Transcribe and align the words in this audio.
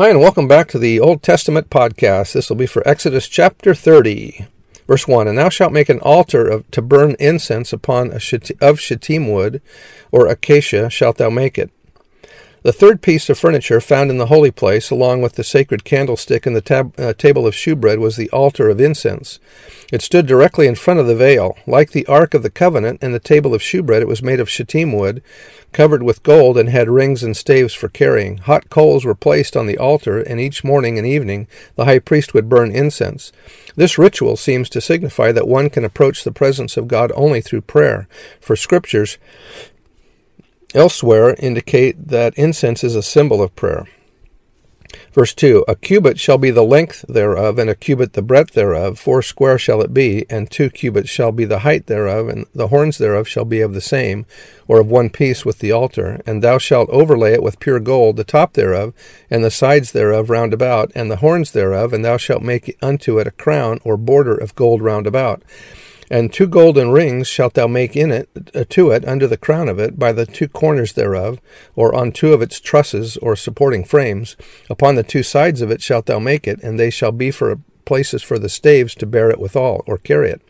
Hi, 0.00 0.08
and 0.08 0.18
welcome 0.18 0.48
back 0.48 0.68
to 0.68 0.78
the 0.78 0.98
Old 0.98 1.22
Testament 1.22 1.68
podcast. 1.68 2.32
This 2.32 2.48
will 2.48 2.56
be 2.56 2.64
for 2.64 2.82
Exodus 2.88 3.28
chapter 3.28 3.74
30, 3.74 4.46
verse 4.86 5.06
1. 5.06 5.28
And 5.28 5.36
thou 5.36 5.50
shalt 5.50 5.74
make 5.74 5.90
an 5.90 6.00
altar 6.00 6.48
of, 6.48 6.70
to 6.70 6.80
burn 6.80 7.16
incense 7.18 7.70
upon 7.70 8.10
a 8.10 8.18
shit, 8.18 8.50
of 8.62 8.80
shittim 8.80 9.30
wood, 9.30 9.60
or 10.10 10.26
acacia 10.26 10.88
shalt 10.88 11.18
thou 11.18 11.28
make 11.28 11.58
it. 11.58 11.70
The 12.62 12.74
third 12.74 13.00
piece 13.00 13.30
of 13.30 13.38
furniture 13.38 13.80
found 13.80 14.10
in 14.10 14.18
the 14.18 14.26
holy 14.26 14.50
place, 14.50 14.90
along 14.90 15.22
with 15.22 15.36
the 15.36 15.44
sacred 15.44 15.82
candlestick 15.82 16.44
and 16.44 16.54
the 16.54 16.60
tab- 16.60 16.92
uh, 17.00 17.14
table 17.14 17.46
of 17.46 17.54
shewbread, 17.54 18.00
was 18.00 18.16
the 18.16 18.28
altar 18.30 18.68
of 18.68 18.78
incense. 18.78 19.38
It 19.90 20.02
stood 20.02 20.26
directly 20.26 20.66
in 20.66 20.74
front 20.74 21.00
of 21.00 21.06
the 21.06 21.16
veil. 21.16 21.56
Like 21.66 21.92
the 21.92 22.04
Ark 22.04 22.34
of 22.34 22.42
the 22.42 22.50
Covenant 22.50 22.98
and 23.02 23.14
the 23.14 23.18
table 23.18 23.54
of 23.54 23.62
shewbread, 23.62 24.02
it 24.02 24.08
was 24.08 24.22
made 24.22 24.40
of 24.40 24.50
shittim 24.50 24.92
wood, 24.92 25.22
covered 25.72 26.02
with 26.02 26.22
gold, 26.22 26.58
and 26.58 26.68
had 26.68 26.90
rings 26.90 27.22
and 27.22 27.34
staves 27.34 27.72
for 27.72 27.88
carrying. 27.88 28.36
Hot 28.38 28.68
coals 28.68 29.06
were 29.06 29.14
placed 29.14 29.56
on 29.56 29.66
the 29.66 29.78
altar, 29.78 30.20
and 30.20 30.38
each 30.38 30.62
morning 30.62 30.98
and 30.98 31.06
evening 31.06 31.46
the 31.76 31.86
high 31.86 31.98
priest 31.98 32.34
would 32.34 32.50
burn 32.50 32.72
incense. 32.72 33.32
This 33.74 33.96
ritual 33.96 34.36
seems 34.36 34.68
to 34.70 34.82
signify 34.82 35.32
that 35.32 35.48
one 35.48 35.70
can 35.70 35.84
approach 35.84 36.24
the 36.24 36.32
presence 36.32 36.76
of 36.76 36.88
God 36.88 37.10
only 37.14 37.40
through 37.40 37.62
prayer. 37.62 38.06
For 38.38 38.54
scriptures 38.54 39.16
elsewhere 40.74 41.34
indicate 41.38 42.08
that 42.08 42.34
incense 42.36 42.84
is 42.84 42.94
a 42.94 43.02
symbol 43.02 43.42
of 43.42 43.54
prayer. 43.56 43.86
Verse 45.12 45.34
2 45.34 45.64
A 45.68 45.74
cubit 45.76 46.18
shall 46.18 46.38
be 46.38 46.50
the 46.50 46.64
length 46.64 47.04
thereof, 47.08 47.58
and 47.58 47.70
a 47.70 47.74
cubit 47.74 48.12
the 48.12 48.22
breadth 48.22 48.52
thereof. 48.52 48.98
Four 48.98 49.22
square 49.22 49.58
shall 49.58 49.80
it 49.82 49.94
be, 49.94 50.26
and 50.28 50.50
two 50.50 50.70
cubits 50.70 51.08
shall 51.08 51.32
be 51.32 51.44
the 51.44 51.60
height 51.60 51.86
thereof, 51.86 52.28
and 52.28 52.46
the 52.54 52.68
horns 52.68 52.98
thereof 52.98 53.28
shall 53.28 53.44
be 53.44 53.60
of 53.60 53.74
the 53.74 53.80
same, 53.80 54.26
or 54.66 54.80
of 54.80 54.90
one 54.90 55.10
piece 55.10 55.44
with 55.44 55.58
the 55.58 55.72
altar. 55.72 56.20
And 56.26 56.42
thou 56.42 56.58
shalt 56.58 56.90
overlay 56.90 57.34
it 57.34 57.42
with 57.42 57.60
pure 57.60 57.80
gold, 57.80 58.16
the 58.16 58.24
top 58.24 58.54
thereof, 58.54 58.92
and 59.30 59.44
the 59.44 59.50
sides 59.50 59.92
thereof 59.92 60.30
round 60.30 60.52
about, 60.52 60.90
and 60.94 61.10
the 61.10 61.16
horns 61.16 61.52
thereof, 61.52 61.92
and 61.92 62.04
thou 62.04 62.16
shalt 62.16 62.42
make 62.42 62.76
unto 62.82 63.18
it 63.18 63.26
a 63.26 63.32
crown 63.32 63.80
or 63.84 63.96
border 63.96 64.36
of 64.36 64.54
gold 64.54 64.82
round 64.82 65.06
about. 65.06 65.42
And 66.10 66.32
two 66.32 66.48
golden 66.48 66.90
rings 66.90 67.28
shalt 67.28 67.54
thou 67.54 67.68
make 67.68 67.96
in 67.96 68.10
it 68.10 68.28
uh, 68.52 68.64
to 68.70 68.90
it 68.90 69.06
under 69.06 69.28
the 69.28 69.36
crown 69.36 69.68
of 69.68 69.78
it 69.78 69.98
by 69.98 70.12
the 70.12 70.26
two 70.26 70.48
corners 70.48 70.94
thereof, 70.94 71.40
or 71.76 71.94
on 71.94 72.10
two 72.10 72.32
of 72.32 72.42
its 72.42 72.58
trusses 72.58 73.16
or 73.18 73.36
supporting 73.36 73.84
frames. 73.84 74.36
Upon 74.68 74.96
the 74.96 75.04
two 75.04 75.22
sides 75.22 75.62
of 75.62 75.70
it 75.70 75.80
shalt 75.80 76.06
thou 76.06 76.18
make 76.18 76.48
it, 76.48 76.60
and 76.62 76.78
they 76.78 76.90
shall 76.90 77.12
be 77.12 77.30
for 77.30 77.60
places 77.84 78.22
for 78.22 78.38
the 78.38 78.48
staves 78.48 78.94
to 78.96 79.06
bear 79.06 79.30
it 79.30 79.38
withal, 79.38 79.84
or 79.86 79.98
carry 79.98 80.30
it. 80.30 80.42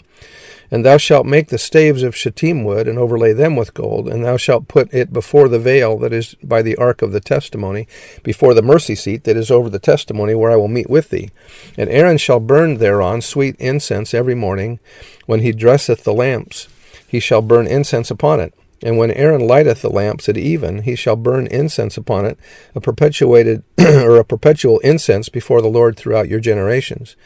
And 0.70 0.84
thou 0.84 0.96
shalt 0.96 1.26
make 1.26 1.48
the 1.48 1.58
staves 1.58 2.02
of 2.02 2.14
shittim 2.14 2.64
wood, 2.64 2.86
and 2.86 2.98
overlay 2.98 3.32
them 3.32 3.56
with 3.56 3.74
gold, 3.74 4.08
and 4.08 4.24
thou 4.24 4.36
shalt 4.36 4.68
put 4.68 4.92
it 4.94 5.12
before 5.12 5.48
the 5.48 5.58
veil 5.58 5.98
that 5.98 6.12
is 6.12 6.36
by 6.42 6.62
the 6.62 6.76
ark 6.76 7.02
of 7.02 7.12
the 7.12 7.20
testimony, 7.20 7.88
before 8.22 8.54
the 8.54 8.62
mercy 8.62 8.94
seat 8.94 9.24
that 9.24 9.36
is 9.36 9.50
over 9.50 9.68
the 9.68 9.78
testimony, 9.78 10.34
where 10.34 10.50
I 10.50 10.56
will 10.56 10.68
meet 10.68 10.88
with 10.88 11.10
thee. 11.10 11.30
And 11.76 11.90
Aaron 11.90 12.18
shall 12.18 12.40
burn 12.40 12.78
thereon 12.78 13.20
sweet 13.20 13.56
incense 13.58 14.14
every 14.14 14.34
morning, 14.34 14.78
when 15.26 15.40
he 15.40 15.52
dresseth 15.52 16.04
the 16.04 16.14
lamps. 16.14 16.68
He 17.06 17.20
shall 17.20 17.42
burn 17.42 17.66
incense 17.66 18.10
upon 18.10 18.40
it. 18.40 18.54
And 18.82 18.96
when 18.96 19.10
Aaron 19.10 19.46
lighteth 19.46 19.82
the 19.82 19.90
lamps 19.90 20.28
at 20.28 20.36
even, 20.36 20.82
he 20.82 20.94
shall 20.94 21.16
burn 21.16 21.46
incense 21.48 21.96
upon 21.96 22.24
it, 22.24 22.38
a 22.74 22.80
perpetuated 22.80 23.62
or 23.78 24.16
a 24.16 24.24
perpetual 24.24 24.78
incense 24.78 25.28
before 25.28 25.60
the 25.60 25.68
Lord 25.68 25.96
throughout 25.96 26.28
your 26.28 26.40
generations. 26.40 27.16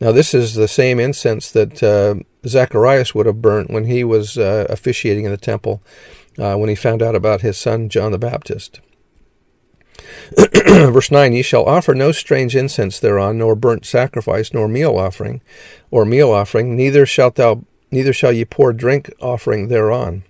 Now, 0.00 0.12
this 0.12 0.34
is 0.34 0.54
the 0.54 0.68
same 0.68 0.98
incense 0.98 1.50
that 1.52 1.82
uh, 1.82 2.22
Zacharias 2.46 3.14
would 3.14 3.26
have 3.26 3.42
burnt 3.42 3.70
when 3.70 3.84
he 3.84 4.04
was 4.04 4.38
uh, 4.38 4.66
officiating 4.68 5.24
in 5.24 5.30
the 5.30 5.36
temple 5.36 5.82
uh, 6.38 6.56
when 6.56 6.68
he 6.68 6.74
found 6.74 7.02
out 7.02 7.14
about 7.14 7.42
his 7.42 7.58
son 7.58 7.88
John 7.88 8.12
the 8.12 8.18
Baptist. 8.18 8.80
Verse 10.36 11.10
9 11.10 11.32
Ye 11.32 11.42
shall 11.42 11.66
offer 11.66 11.94
no 11.94 12.12
strange 12.12 12.56
incense 12.56 12.98
thereon, 12.98 13.38
nor 13.38 13.54
burnt 13.54 13.84
sacrifice, 13.84 14.54
nor 14.54 14.68
meal 14.68 14.96
offering, 14.96 15.40
or 15.90 16.04
meal 16.04 16.30
offering, 16.30 16.76
neither 16.76 17.04
shalt 17.04 17.34
thou 17.34 17.64
neither 17.90 18.12
shall 18.12 18.32
ye 18.32 18.44
pour 18.44 18.72
drink 18.72 19.12
offering 19.20 19.68
thereon. 19.68 20.22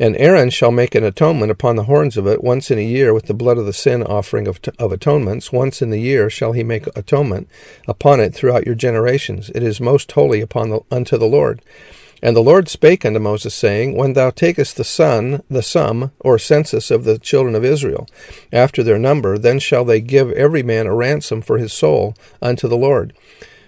And 0.00 0.16
Aaron 0.16 0.48
shall 0.48 0.70
make 0.70 0.94
an 0.94 1.04
atonement 1.04 1.52
upon 1.52 1.76
the 1.76 1.84
horns 1.84 2.16
of 2.16 2.26
it 2.26 2.42
once 2.42 2.70
in 2.70 2.78
a 2.78 2.82
year 2.82 3.12
with 3.12 3.26
the 3.26 3.34
blood 3.34 3.58
of 3.58 3.66
the 3.66 3.74
sin 3.74 4.02
offering 4.02 4.48
of, 4.48 4.58
of 4.78 4.92
atonements. 4.92 5.52
Once 5.52 5.82
in 5.82 5.90
the 5.90 6.00
year 6.00 6.30
shall 6.30 6.52
he 6.52 6.64
make 6.64 6.86
atonement 6.96 7.50
upon 7.86 8.18
it 8.18 8.34
throughout 8.34 8.64
your 8.64 8.74
generations. 8.74 9.50
It 9.54 9.62
is 9.62 9.78
most 9.78 10.10
holy 10.12 10.40
upon 10.40 10.70
the, 10.70 10.80
unto 10.90 11.18
the 11.18 11.26
Lord. 11.26 11.60
And 12.22 12.34
the 12.34 12.42
Lord 12.42 12.70
spake 12.70 13.04
unto 13.04 13.18
Moses, 13.18 13.54
saying, 13.54 13.94
When 13.94 14.14
thou 14.14 14.30
takest 14.30 14.78
the 14.78 14.84
sum, 14.84 15.42
the 15.50 15.62
sum, 15.62 16.12
or 16.20 16.38
census 16.38 16.90
of 16.90 17.04
the 17.04 17.18
children 17.18 17.54
of 17.54 17.64
Israel, 17.64 18.08
after 18.54 18.82
their 18.82 18.98
number, 18.98 19.36
then 19.36 19.58
shall 19.58 19.84
they 19.84 20.00
give 20.00 20.32
every 20.32 20.62
man 20.62 20.86
a 20.86 20.94
ransom 20.94 21.42
for 21.42 21.58
his 21.58 21.74
soul 21.74 22.14
unto 22.40 22.68
the 22.68 22.76
Lord. 22.76 23.12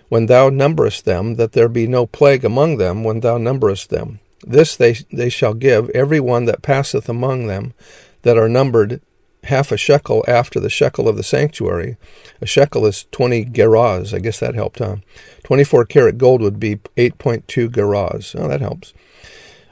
When 0.08 0.26
thou 0.26 0.48
numberest 0.48 1.04
them, 1.04 1.34
that 1.34 1.52
there 1.52 1.68
be 1.68 1.86
no 1.86 2.06
plague 2.06 2.42
among 2.42 2.78
them 2.78 3.04
when 3.04 3.20
thou 3.20 3.36
numberest 3.36 3.90
them. 3.90 4.20
This 4.44 4.76
they, 4.76 4.94
they 5.12 5.28
shall 5.28 5.54
give 5.54 5.90
every 5.90 6.20
one 6.20 6.44
that 6.46 6.62
passeth 6.62 7.08
among 7.08 7.46
them 7.46 7.74
that 8.22 8.36
are 8.36 8.48
numbered 8.48 9.00
half 9.44 9.72
a 9.72 9.76
shekel 9.76 10.24
after 10.28 10.60
the 10.60 10.70
shekel 10.70 11.08
of 11.08 11.16
the 11.16 11.22
sanctuary. 11.22 11.96
A 12.40 12.46
shekel 12.46 12.86
is 12.86 13.06
20 13.10 13.46
gerahs. 13.46 14.14
I 14.14 14.20
guess 14.20 14.38
that 14.40 14.54
helped, 14.54 14.78
huh? 14.78 14.96
24 15.44 15.84
karat 15.86 16.18
gold 16.18 16.40
would 16.40 16.60
be 16.60 16.76
8.2 16.96 17.68
gerahs. 17.68 18.38
Oh, 18.38 18.48
that 18.48 18.60
helps. 18.60 18.92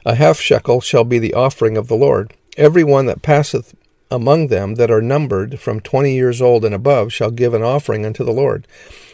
A 0.05 0.15
half 0.15 0.39
shekel 0.39 0.81
shall 0.81 1.03
be 1.03 1.19
the 1.19 1.33
offering 1.33 1.77
of 1.77 1.87
the 1.87 1.95
Lord. 1.95 2.33
Every 2.57 2.83
one 2.83 3.05
that 3.05 3.21
passeth 3.21 3.73
among 4.11 4.47
them 4.47 4.75
that 4.75 4.91
are 4.91 5.01
numbered 5.01 5.59
from 5.59 5.79
twenty 5.79 6.13
years 6.13 6.41
old 6.41 6.65
and 6.65 6.75
above 6.75 7.11
shall 7.11 7.31
give 7.31 7.53
an 7.53 7.63
offering 7.63 8.05
unto 8.05 8.23
the 8.23 8.33
Lord. 8.33 8.67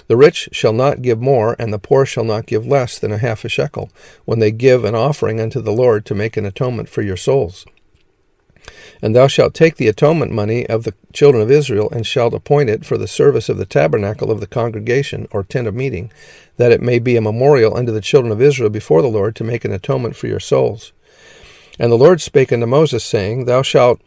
The 0.08 0.18
rich 0.18 0.50
shall 0.52 0.74
not 0.74 1.02
give 1.02 1.22
more, 1.22 1.56
and 1.60 1.72
the 1.74 1.80
poor 1.80 2.06
shall 2.06 2.24
not 2.24 2.46
give 2.46 2.66
less 2.66 2.98
than 2.98 3.12
a 3.12 3.18
half 3.18 3.44
a 3.46 3.50
shekel, 3.50 3.90
when 4.26 4.40
they 4.40 4.52
give 4.52 4.86
an 4.86 4.96
offering 4.96 5.40
unto 5.40 5.62
the 5.62 5.74
Lord 5.74 6.06
to 6.06 6.16
make 6.16 6.38
an 6.38 6.46
atonement 6.46 6.90
for 6.90 7.02
your 7.02 7.18
souls. 7.18 7.66
And 9.02 9.16
thou 9.16 9.28
shalt 9.28 9.54
take 9.54 9.76
the 9.76 9.88
atonement 9.88 10.32
money 10.32 10.66
of 10.68 10.84
the 10.84 10.94
children 11.14 11.44
of 11.44 11.52
Israel, 11.52 11.90
and 11.92 12.08
shalt 12.08 12.34
appoint 12.34 12.70
it 12.70 12.86
for 12.86 12.98
the 12.98 13.08
service 13.08 13.50
of 13.50 13.58
the 13.58 13.66
tabernacle 13.66 14.32
of 14.32 14.40
the 14.40 14.48
congregation, 14.48 15.28
or 15.32 15.44
tent 15.44 15.68
of 15.68 15.76
meeting, 15.76 16.12
that 16.56 16.72
it 16.72 16.82
may 16.82 17.00
be 17.00 17.18
a 17.18 17.22
memorial 17.22 17.76
unto 17.76 17.92
the 17.92 18.02
children 18.02 18.32
of 18.32 18.42
Israel 18.42 18.70
before 18.70 19.02
the 19.02 19.08
Lord 19.10 19.36
to 19.36 19.44
make 19.44 19.66
an 19.66 19.74
atonement 19.74 20.16
for 20.16 20.28
your 20.28 20.40
souls. 20.40 20.94
And 21.78 21.92
the 21.92 21.98
Lord 21.98 22.22
spake 22.22 22.52
unto 22.52 22.66
Moses, 22.66 23.04
saying, 23.04 23.46
Thou 23.46 23.62
shalt 23.62 24.02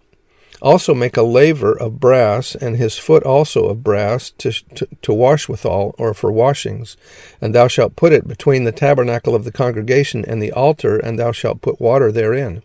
also 0.63 0.95
make 0.95 1.17
a 1.17 1.23
laver 1.23 1.73
of 1.73 2.01
brass, 2.01 2.55
and 2.55 2.77
his 2.77 2.99
foot 2.99 3.23
also 3.23 3.67
of 3.67 3.83
brass, 3.83 4.31
to, 4.33 4.53
to, 4.75 4.89
to, 5.03 5.13
wash 5.13 5.49
withal, 5.49 5.95
or 5.99 6.15
for 6.15 6.31
washings. 6.31 6.97
And 7.41 7.55
thou 7.55 7.69
shalt 7.69 7.97
put 7.97 8.13
it 8.13 8.29
between 8.29 8.65
the 8.65 8.73
tabernacle 8.73 9.35
of 9.35 9.45
the 9.45 9.53
congregation 9.53 10.25
and 10.25 10.43
the 10.43 10.53
altar, 10.53 10.97
and 10.99 11.19
thou 11.19 11.33
shalt 11.33 11.63
put 11.63 11.81
water 11.81 12.13
therein. 12.13 12.63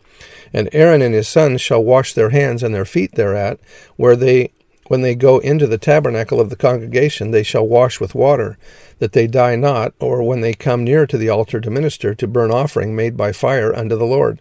And 0.53 0.69
Aaron 0.72 1.01
and 1.01 1.13
his 1.13 1.28
sons 1.28 1.61
shall 1.61 1.83
wash 1.83 2.13
their 2.13 2.29
hands 2.29 2.63
and 2.63 2.73
their 2.73 2.85
feet 2.85 3.16
thereat, 3.16 3.59
where 3.95 4.16
they 4.16 4.51
when 4.88 5.01
they 5.01 5.16
go 5.16 5.39
into 5.39 5.66
the 5.66 5.80
tabernacle 5.80 6.39
of 6.39 6.51
the 6.51 6.56
congregation, 6.56 7.31
they 7.31 7.41
shall 7.41 7.68
wash 7.68 8.00
with 8.00 8.13
water, 8.13 8.56
that 9.00 9.13
they 9.13 9.25
die 9.25 9.56
not, 9.56 9.94
or 10.00 10.21
when 10.21 10.41
they 10.41 10.53
come 10.53 10.83
near 10.83 11.07
to 11.07 11.18
the 11.18 11.30
altar 11.30 11.59
to 11.59 11.71
minister 11.71 12.13
to 12.13 12.27
burn 12.27 12.51
offering 12.51 12.95
made 12.95 13.18
by 13.18 13.31
fire 13.31 13.75
unto 13.75 13.98
the 13.98 14.06
Lord. 14.06 14.39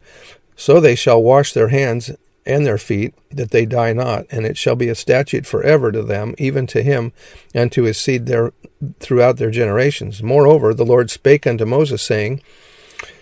So 0.54 0.80
they 0.80 0.94
shall 0.94 1.22
wash 1.22 1.52
their 1.52 1.68
hands 1.68 2.10
and 2.46 2.66
their 2.66 2.78
feet, 2.78 3.14
that 3.30 3.50
they 3.50 3.64
die 3.64 3.92
not, 3.92 4.26
and 4.30 4.44
it 4.44 4.56
shall 4.56 4.76
be 4.76 4.88
a 4.88 4.94
statute 4.94 5.46
forever 5.46 5.90
to 5.90 6.02
them, 6.02 6.34
even 6.38 6.66
to 6.68 6.82
him 6.82 7.12
and 7.54 7.72
to 7.72 7.84
his 7.84 7.98
seed 7.98 8.26
there 8.26 8.52
throughout 9.00 9.36
their 9.36 9.50
generations. 9.50 10.22
Moreover, 10.22 10.74
the 10.74 10.84
Lord 10.84 11.10
spake 11.10 11.46
unto 11.46 11.64
Moses, 11.64 12.02
saying, 12.02 12.42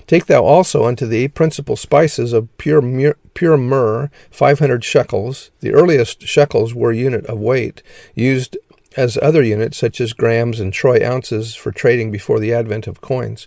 Take 0.06 0.26
thou 0.26 0.44
also 0.44 0.84
unto 0.84 1.06
thee 1.06 1.28
principal 1.28 1.76
spices 1.76 2.32
of 2.32 2.54
pure 2.58 2.82
myrrh, 2.82 3.16
pure 3.34 3.56
myrrh, 3.56 4.10
five 4.30 4.58
hundred 4.58 4.84
shekels. 4.84 5.50
The 5.60 5.72
earliest 5.72 6.22
shekels 6.22 6.74
were 6.74 6.92
unit 6.92 7.24
of 7.26 7.38
weight, 7.38 7.82
used 8.14 8.56
as 8.96 9.16
other 9.22 9.42
units 9.42 9.78
such 9.78 10.00
as 10.00 10.12
grams 10.12 10.60
and 10.60 10.72
troy 10.72 11.06
ounces 11.06 11.54
for 11.54 11.70
trading 11.70 12.10
before 12.10 12.40
the 12.40 12.52
advent 12.52 12.86
of 12.86 13.00
coins 13.00 13.46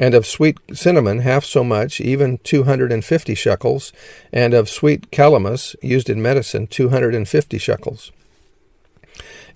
and 0.00 0.14
of 0.14 0.26
sweet 0.26 0.56
cinnamon 0.72 1.18
half 1.20 1.44
so 1.44 1.62
much, 1.62 2.00
even 2.00 2.38
two 2.38 2.62
hundred 2.64 2.90
and 2.90 3.04
fifty 3.04 3.34
shekels, 3.36 3.92
and 4.32 4.54
of 4.54 4.68
sweet 4.68 5.10
calamus, 5.12 5.76
used 5.82 6.08
in 6.08 6.22
medicine, 6.22 6.66
two 6.66 6.88
hundred 6.88 7.14
and 7.14 7.28
fifty 7.28 7.58
shekels. 7.58 8.10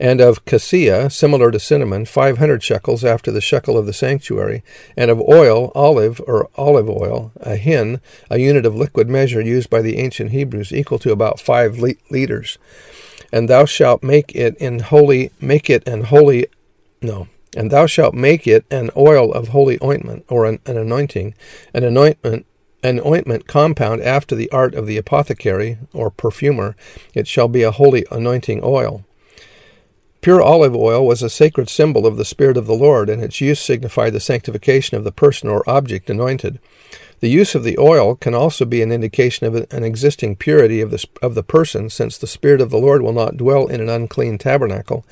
and 0.00 0.20
of 0.20 0.44
cassia, 0.44 1.08
similar 1.10 1.50
to 1.50 1.58
cinnamon, 1.58 2.04
five 2.04 2.38
hundred 2.38 2.62
shekels 2.62 3.04
after 3.04 3.30
the 3.30 3.40
shekel 3.40 3.78
of 3.78 3.86
the 3.86 3.92
sanctuary, 3.92 4.62
and 4.96 5.10
of 5.10 5.20
oil, 5.20 5.70
olive 5.74 6.20
or 6.26 6.48
olive 6.56 6.88
oil, 6.88 7.32
a 7.36 7.56
hin, 7.56 8.00
a 8.30 8.38
unit 8.38 8.66
of 8.66 8.74
liquid 8.74 9.08
measure 9.08 9.40
used 9.40 9.70
by 9.70 9.80
the 9.80 9.98
ancient 9.98 10.30
Hebrews, 10.30 10.72
equal 10.72 10.98
to 11.00 11.12
about 11.12 11.40
five 11.40 11.78
liters. 12.10 12.58
And 13.32 13.48
thou 13.48 13.64
shalt 13.64 14.02
make 14.02 14.34
it 14.34 14.56
in 14.58 14.80
holy, 14.80 15.30
make 15.40 15.68
it 15.68 15.86
an 15.88 16.04
holy, 16.04 16.46
no, 17.02 17.28
and 17.56 17.70
thou 17.70 17.86
shalt 17.86 18.14
make 18.14 18.46
it 18.46 18.64
an 18.70 18.90
oil 18.96 19.32
of 19.32 19.48
holy 19.48 19.78
ointment, 19.82 20.24
or 20.28 20.44
an, 20.44 20.58
an 20.66 20.76
anointing, 20.76 21.34
an 21.72 21.84
anointment 21.84 22.46
an 22.82 23.00
ointment 23.04 23.48
compound 23.48 24.02
after 24.02 24.34
the 24.34 24.50
art 24.50 24.74
of 24.74 24.86
the 24.86 24.98
apothecary 24.98 25.78
or 25.94 26.10
perfumer, 26.10 26.76
it 27.14 27.26
shall 27.26 27.48
be 27.48 27.62
a 27.62 27.70
holy 27.70 28.04
anointing 28.10 28.60
oil. 28.62 29.02
Pure 30.20 30.42
olive 30.42 30.76
oil 30.76 31.04
was 31.04 31.22
a 31.22 31.30
sacred 31.30 31.68
symbol 31.68 32.06
of 32.06 32.16
the 32.16 32.24
Spirit 32.24 32.56
of 32.56 32.66
the 32.66 32.74
Lord, 32.74 33.08
and 33.08 33.22
its 33.22 33.40
use 33.40 33.58
signified 33.60 34.12
the 34.12 34.20
sanctification 34.20 34.96
of 34.96 35.04
the 35.04 35.12
person 35.12 35.48
or 35.48 35.68
object 35.68 36.10
anointed. 36.10 36.58
The 37.24 37.30
use 37.30 37.54
of 37.54 37.64
the 37.64 37.78
oil 37.78 38.16
can 38.16 38.34
also 38.34 38.66
be 38.66 38.82
an 38.82 38.92
indication 38.92 39.46
of 39.46 39.54
an 39.54 39.82
existing 39.82 40.36
purity 40.36 40.82
of 40.82 40.90
the, 40.90 41.02
of 41.22 41.34
the 41.34 41.42
person, 41.42 41.88
since 41.88 42.18
the 42.18 42.26
Spirit 42.26 42.60
of 42.60 42.68
the 42.68 42.76
Lord 42.76 43.00
will 43.00 43.14
not 43.14 43.38
dwell 43.38 43.66
in 43.66 43.80
an 43.80 43.88
unclean 43.88 44.36
tabernacle. 44.36 45.06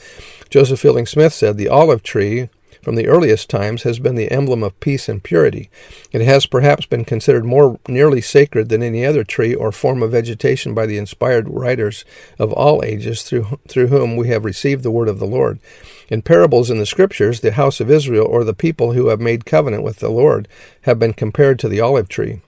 Joseph 0.50 0.78
Fielding 0.78 1.06
Smith 1.06 1.32
said, 1.32 1.56
The 1.56 1.70
olive 1.70 2.02
tree 2.02 2.50
from 2.82 2.96
the 2.96 3.06
earliest 3.06 3.48
times 3.48 3.84
has 3.84 3.98
been 3.98 4.16
the 4.16 4.30
emblem 4.30 4.62
of 4.62 4.78
peace 4.80 5.08
and 5.08 5.22
purity. 5.22 5.70
It 6.10 6.20
has 6.20 6.46
perhaps 6.46 6.84
been 6.84 7.04
considered 7.04 7.44
more 7.44 7.78
nearly 7.88 8.20
sacred 8.20 8.68
than 8.68 8.82
any 8.82 9.06
other 9.06 9.24
tree 9.24 9.54
or 9.54 9.70
form 9.70 10.02
of 10.02 10.10
vegetation 10.10 10.74
by 10.74 10.86
the 10.86 10.98
inspired 10.98 11.48
writers 11.48 12.04
of 12.38 12.52
all 12.52 12.82
ages 12.84 13.22
through, 13.22 13.60
through 13.68 13.86
whom 13.86 14.16
we 14.16 14.28
have 14.28 14.44
received 14.44 14.82
the 14.82 14.90
word 14.90 15.08
of 15.08 15.20
the 15.20 15.26
Lord. 15.26 15.60
In 16.08 16.22
parables 16.22 16.70
in 16.70 16.78
the 16.78 16.86
Scriptures, 16.86 17.40
the 17.40 17.52
house 17.52 17.80
of 17.80 17.90
Israel 17.90 18.26
or 18.28 18.44
the 18.44 18.52
people 18.52 18.92
who 18.92 19.06
have 19.08 19.20
made 19.20 19.46
covenant 19.46 19.82
with 19.82 19.98
the 19.98 20.10
Lord 20.10 20.48
have 20.82 20.98
been 20.98 21.12
compared 21.12 21.58
to 21.60 21.68
the 21.68 21.80
olive 21.80 22.08
tree. 22.08 22.40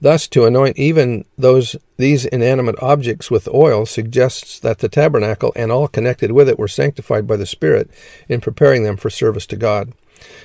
Thus, 0.00 0.28
to 0.28 0.44
anoint 0.44 0.76
even 0.78 1.24
those 1.38 1.76
these 1.96 2.26
inanimate 2.26 2.76
objects 2.82 3.30
with 3.30 3.48
oil 3.48 3.86
suggests 3.86 4.58
that 4.60 4.78
the 4.78 4.88
tabernacle 4.88 5.52
and 5.56 5.72
all 5.72 5.88
connected 5.88 6.32
with 6.32 6.48
it 6.48 6.58
were 6.58 6.68
sanctified 6.68 7.26
by 7.26 7.36
the 7.36 7.46
Spirit 7.46 7.90
in 8.28 8.40
preparing 8.40 8.82
them 8.82 8.96
for 8.96 9.08
service 9.08 9.46
to 9.46 9.56
God. 9.56 9.92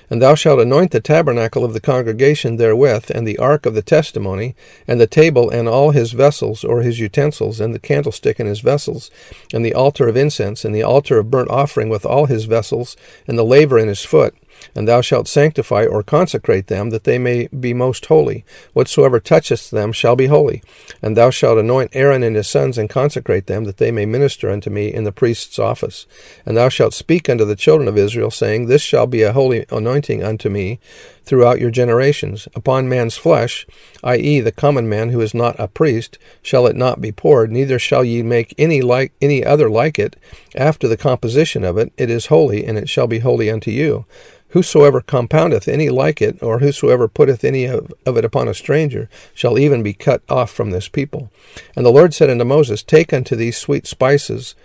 And 0.10 0.22
thou 0.22 0.36
shalt 0.36 0.60
anoint 0.60 0.92
the 0.92 1.00
tabernacle 1.00 1.64
of 1.64 1.74
the 1.74 1.80
congregation 1.80 2.58
therewith, 2.58 3.10
and 3.14 3.26
the 3.26 3.38
ark 3.38 3.66
of 3.66 3.74
the 3.74 3.82
testimony, 3.82 4.56
and 4.88 5.00
the 5.00 5.08
table 5.08 5.50
and 5.50 5.68
all 5.70 5.92
his 5.92 6.12
vessels 6.12 6.64
or 6.64 6.82
his 6.82 7.00
utensils, 7.00 7.62
and 7.62 7.74
the 7.74 7.80
candlestick 7.80 8.38
and 8.40 8.50
his 8.50 8.60
vessels, 8.60 9.10
and 9.54 9.66
the 9.66 9.74
altar 9.74 10.08
of 10.08 10.18
incense, 10.18 10.66
and 10.66 10.76
the 10.76 10.84
altar 10.84 11.18
of 11.18 11.32
burnt 11.32 11.50
offering 11.50 11.88
with 11.88 12.06
all 12.06 12.26
his 12.26 12.46
vessels, 12.46 12.98
and 13.26 13.38
the 13.38 13.46
laver 13.46 13.80
in 13.80 13.88
his 13.88 14.04
foot, 14.04 14.36
and 14.76 14.88
thou 14.88 15.02
shalt 15.02 15.28
sanctify 15.28 15.86
or 15.86 16.04
consecrate 16.04 16.68
them, 16.68 16.90
that 16.90 17.04
they 17.04 17.18
may 17.18 17.48
be 17.48 17.74
most 17.74 18.06
holy. 18.06 18.46
Whatsoever 18.74 19.20
toucheth 19.20 19.70
them 19.70 19.92
shall 19.92 20.16
be 20.16 20.28
holy. 20.28 20.64
And 21.02 21.18
thou 21.18 21.30
shalt 21.30 21.58
anoint 21.58 21.96
Aaron 21.96 22.24
and 22.24 22.36
his 22.36 22.48
sons, 22.48 22.78
and 22.78 22.90
consecrate 22.90 23.48
them, 23.48 23.66
that 23.66 23.78
they 23.78 23.92
may 23.92 24.06
minister 24.06 24.50
unto 24.50 24.70
me 24.70 24.94
in 24.94 25.04
the 25.04 25.12
priest's 25.12 25.60
office. 25.60 26.06
And 26.46 26.58
thou 26.58 26.70
shalt 26.70 26.94
speak 26.94 27.30
unto 27.30 27.46
the 27.46 27.56
children 27.56 27.88
of 27.88 27.98
Israel, 27.98 28.32
saying, 28.32 28.66
This 28.66 28.82
shall 28.82 29.08
be 29.08 29.24
a 29.24 29.34
holy 29.34 29.66
anointing 29.70 30.24
unto 30.24 30.50
me 30.50 30.80
throughout 31.24 31.60
your 31.60 31.72
generations. 31.72 32.48
Upon 32.56 32.90
man's 32.90 33.18
flesh, 33.18 33.66
i.e., 34.04 34.40
the 34.40 34.52
common 34.52 34.90
man 34.90 35.10
who 35.10 35.22
is 35.22 35.34
not 35.34 35.60
a 35.60 35.68
priest, 35.68 36.18
shall 36.42 36.68
it 36.68 36.76
not 36.76 37.02
be 37.02 37.12
poured, 37.12 37.52
neither 37.52 37.80
shall 37.80 38.04
ye 38.04 38.24
make 38.24 38.54
any 38.58 38.82
like 38.82 39.14
any 39.22 39.44
other 39.44 39.70
like 39.70 40.00
it 40.00 40.16
after 40.56 40.88
the 40.88 40.98
composition 40.98 41.64
of 41.64 41.78
it. 41.78 41.94
It 41.98 42.10
is 42.10 42.28
holy, 42.28 42.66
and 42.66 42.78
it 42.78 42.90
shall 42.90 43.08
be 43.08 43.20
holy 43.20 43.50
unto 43.50 43.72
you. 43.72 44.06
Whosoever 44.50 45.00
compoundeth 45.00 45.70
any 45.70 45.90
like 45.90 46.22
it, 46.22 46.42
or 46.44 46.60
whosoever 46.60 47.08
putteth 47.08 47.46
any 47.46 47.66
of, 47.66 47.94
of, 48.06 48.18
it 48.18 48.26
upon 48.26 48.50
a 48.50 48.54
stranger, 48.54 49.10
shall 49.34 49.58
even 49.58 49.82
be 49.82 49.94
cut 49.94 50.22
off 50.28 50.52
from 50.52 50.72
this 50.72 50.90
people. 50.90 51.32
And 51.76 51.86
the 51.86 51.92
Lord 51.92 52.14
said 52.14 52.30
unto 52.30 52.44
Moses, 52.44 52.84
Take 52.84 53.14
unto 53.14 53.38
these 53.38 53.56
sweet 53.56 53.88
spices, 53.88 54.56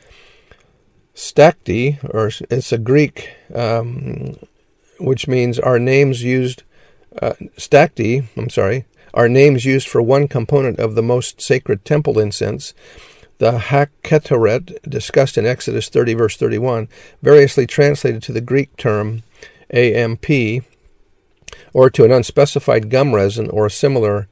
stacte, 1.15 2.01
or 2.03 2.33
it's 2.51 2.73
a 2.73 2.79
Greek, 2.79 3.31
um, 3.55 4.37
which 4.99 5.29
means 5.29 5.59
our 5.59 5.79
names 5.79 6.23
used, 6.23 6.63
uh, 7.21 7.35
stacte, 7.57 8.25
I'm 8.37 8.51
sorry, 8.51 8.85
are 9.15 9.29
names 9.29 9.65
used 9.65 9.89
for 9.89 10.03
one 10.03 10.29
component 10.29 10.79
of 10.79 10.95
the 10.95 11.03
most 11.03 11.41
sacred 11.41 11.85
temple 11.85 12.19
incense, 12.19 12.75
the 13.39 13.53
Haketoret, 13.53 14.79
discussed 14.89 15.37
in 15.37 15.47
Exodus 15.47 15.89
30, 15.89 16.15
verse 16.15 16.37
31, 16.37 16.89
variously 17.23 17.67
translated 17.67 18.23
to 18.23 18.33
the 18.33 18.41
Greek 18.41 18.77
term 18.77 19.23
AMP, 19.71 20.27
or 21.73 21.91
to 21.91 22.05
an 22.05 22.13
unspecified 22.13 22.91
gum 22.91 23.15
resin 23.15 23.51
or 23.51 23.67
a 23.67 23.71
similar, 23.71 24.29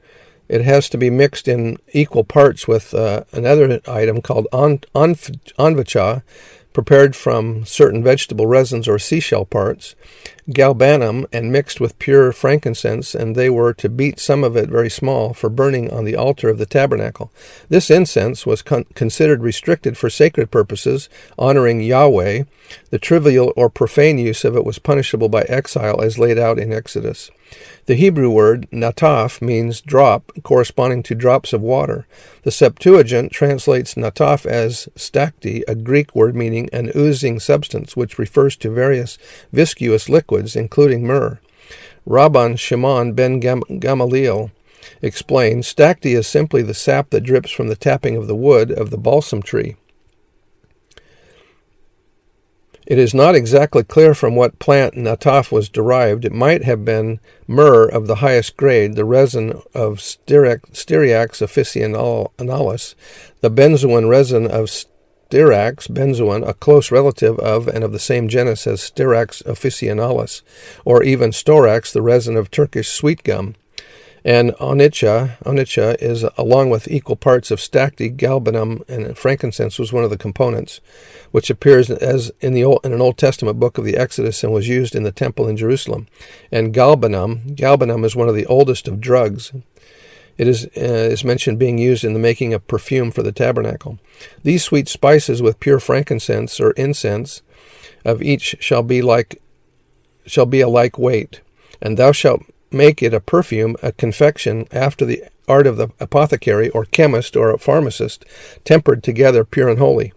it 0.47 0.61
has 0.61 0.89
to 0.89 0.97
be 0.97 1.09
mixed 1.09 1.47
in 1.47 1.77
equal 1.91 2.23
parts 2.23 2.67
with 2.67 2.93
uh, 2.93 3.23
another 3.31 3.81
item 3.87 4.21
called 4.21 4.47
onycha, 4.53 6.23
prepared 6.73 7.15
from 7.15 7.65
certain 7.65 8.03
vegetable 8.03 8.47
resins 8.47 8.87
or 8.87 8.99
seashell 8.99 9.45
parts, 9.45 9.95
galbanum, 10.49 11.25
and 11.31 11.51
mixed 11.51 11.79
with 11.79 11.97
pure 11.97 12.31
frankincense, 12.31 13.15
and 13.15 13.35
they 13.35 13.49
were 13.49 13.73
to 13.73 13.89
beat 13.89 14.19
some 14.19 14.43
of 14.43 14.55
it 14.55 14.69
very 14.69 14.89
small 14.89 15.33
for 15.33 15.49
burning 15.49 15.91
on 15.91 16.05
the 16.05 16.15
altar 16.15 16.49
of 16.49 16.57
the 16.57 16.65
tabernacle. 16.65 17.31
This 17.69 17.89
incense 17.89 18.45
was 18.45 18.61
con- 18.61 18.85
considered 18.93 19.41
restricted 19.41 19.97
for 19.97 20.09
sacred 20.09 20.51
purposes, 20.51 21.09
honoring 21.37 21.81
Yahweh. 21.81 22.43
The 22.89 22.99
trivial 22.99 23.53
or 23.55 23.69
profane 23.69 24.17
use 24.17 24.43
of 24.43 24.55
it 24.55 24.65
was 24.65 24.79
punishable 24.79 25.29
by 25.29 25.43
exile, 25.43 26.01
as 26.01 26.19
laid 26.19 26.37
out 26.37 26.59
in 26.59 26.73
Exodus. 26.73 27.31
The 27.85 27.95
Hebrew 27.95 28.31
word 28.31 28.67
nataf 28.71 29.41
means 29.41 29.79
drop, 29.79 30.31
corresponding 30.41 31.03
to 31.03 31.13
drops 31.13 31.53
of 31.53 31.61
water. 31.61 32.07
The 32.41 32.51
Septuagint 32.51 33.31
translates 33.31 33.93
nataf 33.93 34.47
as 34.47 34.89
stacte, 34.95 35.63
a 35.67 35.75
Greek 35.75 36.15
word 36.15 36.35
meaning 36.35 36.67
an 36.73 36.91
oozing 36.95 37.39
substance, 37.39 37.95
which 37.95 38.17
refers 38.17 38.55
to 38.57 38.71
various 38.71 39.19
viscous 39.53 40.09
liquids, 40.09 40.34
including 40.55 41.05
myrrh. 41.05 41.39
Rabban 42.07 42.59
Shimon 42.59 43.13
ben 43.13 43.39
Gamaliel 43.39 44.51
explains 45.01 45.67
stacte 45.67 46.05
is 46.05 46.27
simply 46.27 46.61
the 46.61 46.73
sap 46.73 47.09
that 47.09 47.21
drips 47.21 47.51
from 47.51 47.67
the 47.67 47.75
tapping 47.75 48.15
of 48.15 48.27
the 48.27 48.35
wood 48.35 48.71
of 48.71 48.89
the 48.91 48.97
balsam 48.97 49.41
tree. 49.41 49.75
It 52.85 52.99
is 52.99 53.15
not 53.15 53.33
exactly 53.33 53.83
clear 53.83 54.13
from 54.13 54.35
what 54.35 54.59
plant 54.59 54.93
nataf 54.93 55.51
was 55.51 55.69
derived. 55.69 56.23
It 56.23 56.31
might 56.31 56.63
have 56.65 56.85
been 56.85 57.19
myrrh 57.47 57.87
of 57.87 58.05
the 58.05 58.15
highest 58.15 58.57
grade, 58.57 58.93
the 58.95 59.05
resin 59.05 59.61
of 59.73 59.97
Styrax 59.97 61.41
officinalis, 61.41 62.95
the 63.41 63.49
benzoin 63.49 64.07
resin 64.07 64.45
of 64.45 64.69
Styrax 65.35 65.89
benzoin, 65.89 66.47
a 66.47 66.53
close 66.53 66.91
relative 66.91 67.37
of 67.39 67.67
and 67.67 67.83
of 67.83 67.91
the 67.91 67.99
same 67.99 68.29
genus 68.29 68.65
as 68.65 68.79
Styrax 68.79 69.43
officinalis, 69.43 70.43
or 70.85 71.03
even 71.03 71.31
Storax, 71.31 71.91
the 71.91 72.01
resin 72.01 72.37
of 72.37 72.49
Turkish 72.49 72.87
sweet 72.87 73.21
gum. 73.21 73.55
And 74.23 74.51
onycha, 74.51 75.37
onycha 75.39 76.01
is 76.01 76.25
along 76.37 76.69
with 76.69 76.87
equal 76.87 77.17
parts 77.17 77.51
of 77.51 77.59
stacte, 77.59 78.15
galbanum, 78.15 78.87
and 78.87 79.17
frankincense 79.17 79.77
was 79.77 79.91
one 79.91 80.05
of 80.05 80.09
the 80.09 80.17
components, 80.17 80.79
which 81.31 81.49
appears 81.49 81.91
as 81.91 82.31
in 82.39 82.53
the 82.53 82.63
old, 82.63 82.85
in 82.85 82.93
an 82.93 83.01
Old 83.01 83.17
Testament 83.17 83.59
book 83.59 83.77
of 83.77 83.83
the 83.83 83.97
Exodus 83.97 84.41
and 84.41 84.53
was 84.53 84.69
used 84.69 84.95
in 84.95 85.03
the 85.03 85.11
temple 85.11 85.49
in 85.49 85.57
Jerusalem. 85.57 86.07
And 86.49 86.73
galbanum, 86.73 87.57
galbanum 87.57 88.05
is 88.05 88.15
one 88.15 88.29
of 88.29 88.35
the 88.35 88.45
oldest 88.45 88.87
of 88.87 89.01
drugs. 89.01 89.51
It 90.37 90.47
is, 90.47 90.65
uh, 90.77 91.09
is 91.11 91.23
mentioned 91.23 91.59
being 91.59 91.77
used 91.77 92.03
in 92.03 92.13
the 92.13 92.19
making 92.19 92.53
of 92.53 92.67
perfume 92.67 93.11
for 93.11 93.23
the 93.23 93.31
tabernacle. 93.31 93.99
These 94.43 94.63
sweet 94.63 94.87
spices 94.87 95.41
with 95.41 95.59
pure 95.59 95.79
frankincense 95.79 96.59
or 96.59 96.71
incense 96.71 97.41
of 98.03 98.21
each 98.21 98.55
shall 98.59 98.83
be 98.83 99.01
like 99.01 99.41
shall 100.25 100.45
be 100.45 100.61
a 100.61 100.67
like 100.67 100.97
weight, 100.97 101.41
and 101.81 101.97
thou 101.97 102.11
shalt 102.11 102.41
make 102.71 103.03
it 103.03 103.13
a 103.13 103.19
perfume, 103.19 103.75
a 103.83 103.91
confection, 103.91 104.67
after 104.71 105.05
the 105.05 105.23
art 105.47 105.67
of 105.67 105.77
the 105.77 105.89
apothecary 105.99 106.69
or 106.69 106.85
chemist 106.85 107.35
or 107.35 107.51
a 107.51 107.59
pharmacist, 107.59 108.25
tempered 108.63 109.03
together 109.03 109.43
pure 109.45 109.69
and 109.69 109.77
holy. 109.77 110.11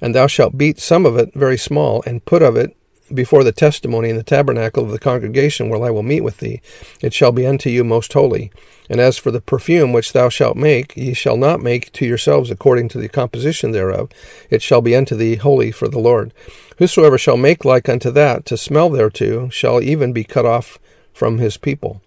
And 0.00 0.14
thou 0.14 0.26
shalt 0.26 0.56
beat 0.56 0.78
some 0.78 1.04
of 1.04 1.16
it 1.16 1.34
very 1.34 1.58
small, 1.58 2.02
and 2.06 2.24
put 2.24 2.42
of 2.42 2.56
it 2.56 2.74
before 3.14 3.44
the 3.44 3.52
testimony 3.52 4.10
in 4.10 4.16
the 4.16 4.22
tabernacle 4.22 4.84
of 4.84 4.90
the 4.90 4.98
congregation 4.98 5.68
where 5.68 5.82
I 5.82 5.90
will 5.90 6.02
meet 6.02 6.22
with 6.22 6.38
thee. 6.38 6.60
It 7.00 7.12
shall 7.12 7.32
be 7.32 7.46
unto 7.46 7.70
you 7.70 7.84
most 7.84 8.12
holy. 8.12 8.50
And 8.88 9.00
as 9.00 9.18
for 9.18 9.30
the 9.30 9.40
perfume 9.40 9.92
which 9.92 10.12
thou 10.12 10.28
shalt 10.28 10.56
make, 10.56 10.96
ye 10.96 11.14
shall 11.14 11.36
not 11.36 11.62
make 11.62 11.92
to 11.92 12.06
yourselves 12.06 12.50
according 12.50 12.88
to 12.90 12.98
the 12.98 13.08
composition 13.08 13.72
thereof. 13.72 14.10
It 14.50 14.62
shall 14.62 14.80
be 14.80 14.96
unto 14.96 15.14
thee 15.14 15.36
holy 15.36 15.70
for 15.70 15.88
the 15.88 16.00
Lord. 16.00 16.32
Whosoever 16.78 17.18
shall 17.18 17.36
make 17.36 17.64
like 17.64 17.88
unto 17.88 18.10
that, 18.10 18.44
to 18.46 18.56
smell 18.56 18.90
thereto, 18.90 19.48
shall 19.48 19.80
even 19.80 20.12
be 20.12 20.24
cut 20.24 20.46
off 20.46 20.78
from 21.12 21.38
his 21.38 21.56
people. 21.56 22.00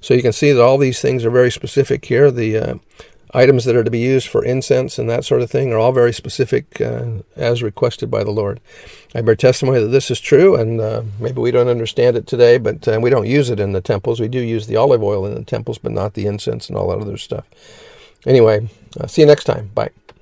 So 0.00 0.14
you 0.14 0.22
can 0.22 0.32
see 0.32 0.52
that 0.52 0.62
all 0.62 0.78
these 0.78 1.00
things 1.00 1.24
are 1.24 1.30
very 1.30 1.50
specific 1.50 2.04
here. 2.04 2.30
The 2.30 2.56
uh, 2.56 2.74
items 3.34 3.64
that 3.64 3.76
are 3.76 3.84
to 3.84 3.90
be 3.90 3.98
used 3.98 4.28
for 4.28 4.44
incense 4.44 4.98
and 4.98 5.08
that 5.10 5.24
sort 5.24 5.42
of 5.42 5.50
thing 5.50 5.72
are 5.72 5.78
all 5.78 5.92
very 5.92 6.12
specific 6.12 6.80
uh, 6.80 7.06
as 7.36 7.62
requested 7.62 8.10
by 8.10 8.24
the 8.24 8.30
Lord. 8.30 8.60
I 9.14 9.20
bear 9.20 9.36
testimony 9.36 9.80
that 9.80 9.88
this 9.88 10.10
is 10.10 10.20
true, 10.20 10.54
and 10.54 10.80
uh, 10.80 11.02
maybe 11.18 11.40
we 11.40 11.50
don't 11.50 11.68
understand 11.68 12.16
it 12.16 12.26
today, 12.26 12.58
but 12.58 12.86
uh, 12.86 12.98
we 13.00 13.10
don't 13.10 13.26
use 13.26 13.50
it 13.50 13.60
in 13.60 13.72
the 13.72 13.80
temples. 13.80 14.20
We 14.20 14.28
do 14.28 14.40
use 14.40 14.66
the 14.66 14.76
olive 14.76 15.02
oil 15.02 15.26
in 15.26 15.34
the 15.34 15.44
temples, 15.44 15.78
but 15.78 15.92
not 15.92 16.14
the 16.14 16.26
incense 16.26 16.68
and 16.68 16.76
all 16.76 16.88
that 16.90 17.00
other 17.00 17.16
stuff. 17.16 17.46
Anyway, 18.26 18.68
uh, 19.00 19.06
see 19.06 19.22
you 19.22 19.26
next 19.26 19.44
time. 19.44 19.70
Bye. 19.74 19.90